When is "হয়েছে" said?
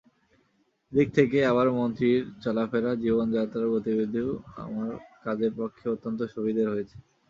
6.69-6.95